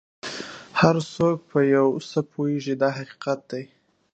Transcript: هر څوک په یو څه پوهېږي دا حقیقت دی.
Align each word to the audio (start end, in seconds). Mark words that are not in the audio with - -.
هر 0.79 0.95
څوک 1.15 1.37
په 1.51 1.59
یو 1.75 1.87
څه 2.09 2.19
پوهېږي 2.31 2.73
دا 2.81 2.89
حقیقت 2.97 3.39
دی. 3.51 3.63